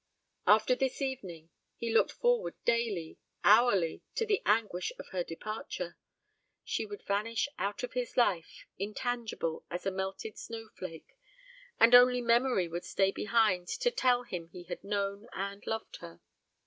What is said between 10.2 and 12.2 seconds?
snow flake, and only